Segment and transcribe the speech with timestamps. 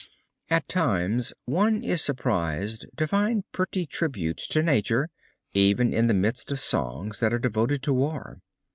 [0.49, 5.11] At times one is surprised to find pretty tributes to nature
[5.53, 8.41] even in the midst of songs that are devoted to war.